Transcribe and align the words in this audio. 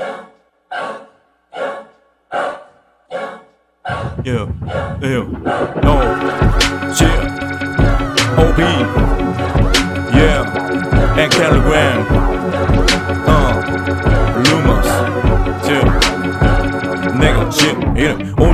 Yeah, 0.00 0.24
yeah, 4.24 4.48
oh, 5.84 6.00
yeah, 7.00 8.38
OB, 8.38 8.58
yeah, 10.16 11.20
and 11.20 11.30
Telegram, 11.32 11.98
uh, 13.28 13.52
rumors, 14.40 14.88
yeah, 15.68 15.84
내가 17.20 17.38
진 17.50 17.60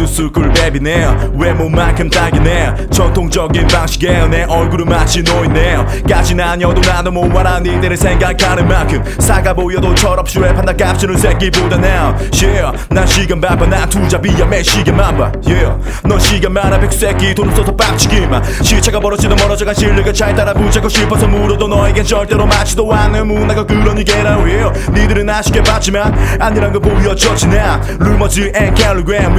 이름 0.00 0.06
올드스쿨 0.06 0.52
베비네요 0.52 1.32
외모만큼 1.36 2.08
딱이네. 2.08 2.88
전통적인 2.90 3.66
방식에 3.68 4.26
내 4.28 4.44
얼굴은 4.44 4.86
마치 4.86 5.22
노인네요 5.22 5.86
까진 6.08 6.40
아니어도 6.40 6.80
나도 6.80 7.10
모아라. 7.10 7.60
니들을 7.60 7.96
생각하는 7.96 8.66
만큼 8.66 9.02
사가 9.18 9.52
보여도 9.54 9.94
철없이 9.94 10.38
랩한다 10.38 10.76
값주는 10.76 11.16
새끼보다 11.16 11.76
now 11.76 12.14
yeah 12.42 12.72
난 12.88 13.06
시간 13.06 13.40
바빠. 13.40 13.66
난 13.66 13.88
투자 13.88 14.20
비야 14.20 14.48
시간만 14.62 15.16
봐. 15.16 15.32
Yeah 15.46 15.76
넌 16.04 16.18
시간 16.18 16.52
많아. 16.52 16.78
백새끼 16.80 17.34
돈을 17.34 17.54
써서 17.54 17.74
빡치기만. 17.74 18.42
시차가 18.62 18.98
벌어지도 19.00 19.34
멀어져간 19.36 19.74
실력을 19.74 20.12
잘 20.14 20.34
따라 20.34 20.52
붙잡고 20.54 20.88
싶어서 20.88 21.26
물어도 21.26 21.68
너에겐 21.68 22.04
절대로 22.04 22.46
맞지도 22.46 22.92
않는 22.92 23.26
문화가 23.26 23.64
그런 23.64 23.98
이게라. 23.98 24.38
왜요 24.38 24.72
니들은 24.92 25.28
아쉽게 25.28 25.62
봤지만 25.62 26.14
아니란 26.40 26.72
거 26.72 26.78
보여줬지 26.80 27.48
나 27.48 27.80
루머즈 27.98 28.52
앤 28.54 28.74
캘리그램 28.74 29.34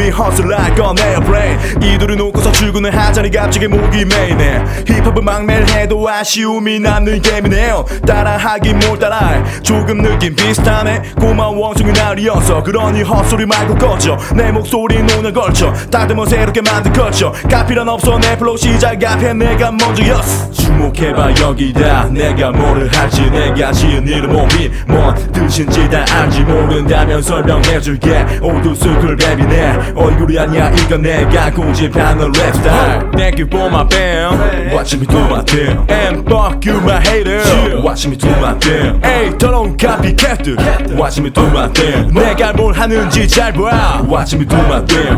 Like 0.51 0.83
on 0.83 0.97
airplane 0.99 1.57
이들을 1.81 2.17
놓고서 2.17 2.51
출근을 2.51 2.93
하자니 2.95 3.31
갑자기 3.31 3.67
목이 3.67 4.03
메이네. 4.03 4.65
힙합은 4.85 5.23
막 5.23 5.45
매일 5.45 5.65
해도 5.69 6.07
아쉬움이 6.09 6.79
남는 6.79 7.21
게임이네요. 7.21 7.85
따라하기 8.05 8.73
뭘 8.73 8.99
따라해 8.99 9.41
조금 9.63 10.01
느낌 10.01 10.35
비슷하네. 10.35 11.13
고마워 11.19 11.73
중인 11.73 11.93
날이어서 11.93 12.63
그러니 12.63 13.03
헛소리 13.03 13.45
말고 13.45 13.75
꺼져. 13.75 14.17
내 14.35 14.51
목소리 14.51 15.01
눈을 15.01 15.31
걸쳐. 15.31 15.71
다듬어 15.89 16.25
새롭게 16.25 16.61
만든 16.61 16.91
거죠. 16.91 17.31
까필은 17.49 17.87
없어. 17.87 18.19
내 18.19 18.37
플로우 18.37 18.57
시작 18.57 19.01
앞에 19.01 19.33
내가 19.33 19.71
먼저였어 19.71 20.70
주목해봐 20.81 21.35
여기다 21.41 22.05
내가 22.05 22.51
뭐를 22.51 22.89
할지 22.93 23.29
내가 23.29 23.71
지은 23.71 24.07
이름 24.07 24.31
몸이 24.31 24.71
뭔 24.87 25.13
뜻인지 25.31 25.89
다 25.89 26.03
알지 26.11 26.41
모른다면 26.41 27.21
설명해줄게 27.21 28.39
오두스쿨 28.41 29.17
랩이네 29.17 29.95
얼굴이 29.95 30.39
아니야 30.39 30.69
이건 30.71 31.03
내가 31.03 31.51
고집하는 31.51 32.31
랩스타일 32.31 33.15
Thank 33.15 33.39
you 33.39 33.47
for 33.47 33.67
my 33.69 33.85
fam 33.91 34.73
Watch 34.73 34.97
me 34.97 35.05
do 35.05 35.19
my 35.19 35.43
thing 35.45 35.77
And 35.89 36.27
fuck 36.27 36.65
you 36.65 36.81
my 36.81 36.99
hater 36.99 37.43
Watch 37.83 38.07
me 38.07 38.17
do 38.17 38.29
my 38.39 38.57
thing 38.59 38.99
Hey 39.03 39.37
더러운 39.37 39.77
copycat들 39.77 40.57
Watch 40.97 41.21
me 41.21 41.29
do 41.31 41.43
my 41.47 41.71
thing 41.73 42.11
내가 42.13 42.53
뭘 42.53 42.73
하는지 42.73 43.27
잘봐 43.27 44.05
Watch 44.09 44.35
me 44.35 44.45
do 44.47 44.57
my 44.65 44.83
thing 44.85 45.17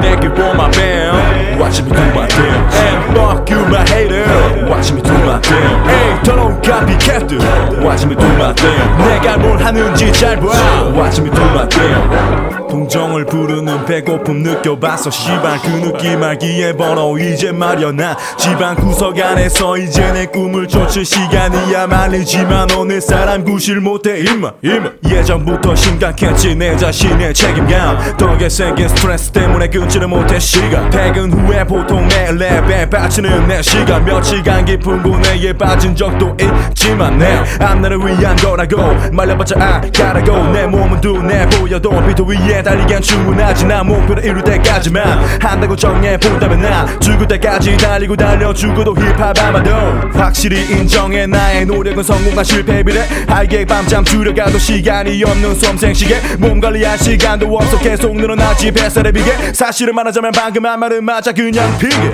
Thank 0.00 0.24
you 0.24 0.34
for 0.34 0.54
my 0.54 0.70
fam 0.74 1.58
Watch 1.58 1.82
me 1.82 1.88
do 1.88 2.02
my 2.12 2.26
thing 2.26 2.77
Do 7.98 8.14
my 8.14 8.54
thing 8.54 8.98
내가 9.08 9.36
뭘 9.38 9.58
하는지 9.58 10.12
잘봐 10.12 10.92
do 11.30 11.42
my 11.50 11.68
thing 11.68 12.67
동정을 12.68 13.24
부르는 13.26 13.86
배고픔 13.86 14.42
느껴봤어 14.42 15.10
시발 15.10 15.58
그 15.60 15.68
느낌 15.68 16.22
알기에 16.22 16.74
벌어 16.74 17.16
이제 17.18 17.50
나 17.52 18.16
집안 18.36 18.76
구석 18.76 19.18
안에서 19.18 19.76
이제 19.78 20.12
내 20.12 20.26
꿈을 20.26 20.68
쫓을 20.68 21.04
시간이야. 21.04 21.86
말리지만 21.86 22.70
어느 22.72 23.00
사람 23.00 23.44
구실 23.44 23.80
못해. 23.80 24.20
임마 24.20 24.52
임마. 24.62 24.90
예전부터 25.08 25.74
심각했지 25.74 26.54
내 26.54 26.76
자신의 26.76 27.34
책임감. 27.34 28.16
덕에 28.16 28.48
생긴 28.48 28.88
스트레스 28.88 29.30
때문에 29.30 29.68
끊지를 29.68 30.06
못해 30.06 30.38
시간. 30.38 30.90
퇴근 30.90 31.32
후에 31.32 31.64
보통 31.64 32.06
내 32.08 32.28
랩에 32.28 32.90
빠지는 32.90 33.48
내 33.48 33.62
시간. 33.62 34.04
며칠간 34.04 34.64
깊은 34.64 35.02
고뇌에 35.02 35.52
빠진 35.54 35.96
적도 35.96 36.36
있지만 36.40 37.18
내 37.18 37.42
앞날을 37.60 37.98
위한 37.98 38.36
거라고 38.36 38.76
말려봤자 39.12 39.56
아 39.58 39.80
가라고 39.80 40.48
내 40.52 40.66
몸은 40.66 41.00
둔해 41.00 41.48
보여도 41.50 41.90
비트 42.06 42.22
위에 42.22 42.57
달리기엔 42.62 43.00
충분하지 43.02 43.66
나 43.66 43.82
목표를 43.82 44.24
이룰 44.24 44.42
때까지만 44.42 45.38
한다고 45.40 45.76
정해본다면 45.76 46.60
나 46.60 46.98
죽을 46.98 47.26
때까지 47.26 47.76
달리고 47.76 48.16
달려 48.16 48.52
죽어도 48.52 48.94
힙합 48.94 49.38
아마도 49.42 49.70
확실히 50.12 50.62
인정해. 50.70 51.26
나의 51.26 51.66
노력은 51.66 52.02
성공과 52.02 52.42
실패 52.42 52.82
비례 52.82 53.02
알게 53.26 53.64
밤잠 53.64 54.04
줄여가도 54.04 54.58
시간이 54.58 55.22
없는 55.24 55.54
수험생시계 55.54 56.36
몸 56.38 56.60
관리할 56.60 56.98
시간도 56.98 57.46
없어. 57.46 57.78
계속 57.78 58.14
늘어나지 58.14 58.70
뱃살의 58.70 59.12
비계. 59.12 59.52
사실을 59.52 59.92
말하자면 59.92 60.32
방금 60.32 60.66
한 60.66 60.80
말은 60.80 61.04
맞아. 61.04 61.32
그냥 61.32 61.76
비계 61.78 62.12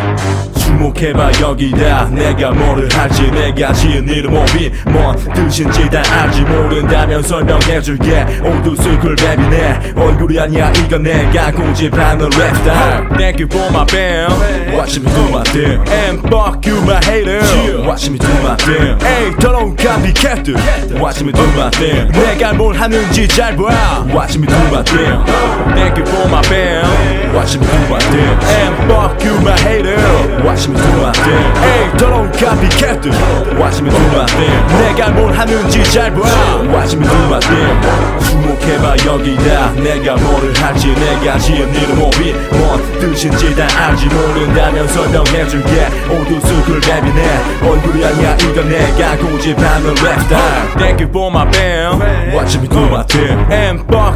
주목해봐 0.75 1.41
여기다 1.41 2.09
내가 2.11 2.51
뭐를 2.51 2.89
할지 2.93 3.31
내가 3.31 3.73
지은 3.73 4.09
이름 4.09 4.35
OB 4.35 4.73
뭔 4.87 5.17
뜻인지 5.33 5.89
다 5.89 6.03
알지 6.11 6.43
모른다면 6.43 7.23
설명해줄게 7.23 8.41
old 8.43 8.67
school 8.67 9.15
랩이네 9.17 9.97
얼굴이 9.97 10.39
아니야 10.41 10.73
이건 10.73 11.03
내가 11.05 11.53
고집하는 11.53 12.29
랩스타일 12.29 13.17
Thank 13.17 13.41
you 13.41 13.49
for 13.51 13.71
my 13.71 13.85
fam 13.89 14.33
Watch 14.75 14.99
me 14.99 15.07
do 15.13 15.29
my 15.31 15.43
thing 15.45 15.81
And 15.89 16.21
fuck 16.29 16.67
you 16.67 16.81
my 16.83 16.99
hater 17.05 17.41
Watch 17.87 18.11
me 18.11 18.19
do 18.19 18.29
my 18.43 18.57
thing 18.57 18.99
Hey 19.03 19.31
더러운 19.37 19.77
copycat들 19.77 20.55
Watch 21.01 21.23
me 21.23 21.33
do 21.33 21.45
my 21.55 21.71
thing 21.71 22.11
내가 22.13 22.53
뭘 22.53 22.75
하는지 22.75 23.29
잘봐 23.29 24.07
Watch 24.13 24.39
me 24.39 24.47
do 24.47 24.59
my 24.73 24.83
thing 24.83 25.25
Thank 25.75 25.99
you 25.99 26.07
for 26.07 26.29
my 26.29 26.43
fam 26.47 27.35
Watch 27.35 27.59
me 27.59 27.67
do 27.67 27.79
my 27.89 27.99
thing 28.11 28.35
And 28.43 28.75
fuck 28.91 29.23
you 29.25 29.35
my 29.41 29.57
hater 29.61 30.24
Watch 30.43 30.69
me 30.69 30.77
do 30.77 30.89
my 31.01 31.13
thing 31.13 31.55
Hey 31.63 31.97
더러운 31.97 32.31
copycat들 32.33 33.11
Watch 33.61 33.83
me 33.83 33.91
do 33.91 34.03
my 34.13 34.27
thing 34.27 34.67
내가 34.83 35.11
뭘 35.11 35.33
하는지 35.33 35.85
잘봐 35.93 36.21
Watch 36.73 36.97
me 36.97 37.07
do 37.07 37.17
my 37.27 37.41
thing 37.41 37.81
주목해봐 38.29 38.97
여기다 39.07 39.73
내가 39.73 40.17
뭐를 40.17 40.53
할지 40.63 40.95
내가 40.95 41.39
지은 41.39 41.75
이름 41.75 42.03
오비 42.03 42.33
뭔 42.53 42.83
뜻인지 43.01 43.55
다 43.55 43.67
알지 43.87 44.07
모른다면 44.07 44.89
설명해줄게 44.89 45.89
오두스쿨 46.11 46.81
랩이네 46.81 47.69
얼굴이 47.69 48.05
아니야 48.05 48.37
이건 48.37 48.69
내가 48.69 49.17
고집하는 49.17 49.95
랩스타일 49.95 50.79
Thank 50.79 51.05
you 51.05 51.09
for 51.09 51.31
my 51.31 51.47
fam 51.55 52.01
Watch 52.35 52.59
me 52.59 52.69
do 52.69 52.81
my 52.87 53.05
thing 53.07 53.39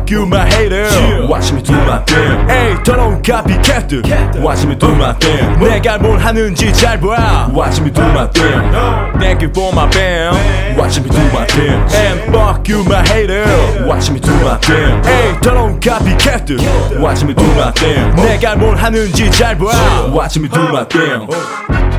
fuck 0.08 0.10
you 0.10 0.26
my 0.26 0.48
hater 0.48 1.26
Watch 1.28 1.52
me 1.52 1.62
do 1.62 1.72
my 1.72 1.98
thing 2.04 2.48
Hey 2.48 2.74
더러운 2.82 3.22
copycat들 3.22 4.02
Watch 4.42 4.66
me 4.66 4.74
do 4.74 4.88
my 4.94 5.12
thing 5.18 5.58
내가 5.58 5.98
뭘 5.98 6.18
하는지 6.18 6.72
잘봐 6.72 7.50
Watch 7.52 7.80
me 7.82 7.90
do 7.92 8.02
my 8.12 8.26
thing 8.32 9.18
Thank 9.18 9.42
you 9.42 9.50
for 9.52 9.72
my 9.74 9.88
fam 9.90 10.34
Watch 10.78 11.00
me 11.00 11.10
do 11.10 11.20
my 11.32 11.46
thing 11.46 11.76
And 11.92 12.32
fuck 12.32 12.68
you 12.68 12.84
my 12.84 13.02
hater 13.06 13.44
Watch 13.86 14.10
me 14.10 14.20
do 14.20 14.32
my 14.42 14.58
thing 14.60 15.02
Hey 15.04 15.38
더러운 15.40 15.78
copycat들 15.80 16.58
Watch 17.00 17.24
me 17.24 17.34
do 17.34 17.44
my 17.54 17.72
thing 17.72 18.14
내가 18.16 18.56
뭘 18.56 18.76
하는지 18.76 19.30
잘봐 19.30 20.12
Watch 20.12 20.38
me 20.38 20.48
do 20.48 20.62
my 20.72 20.84
thing 20.88 21.97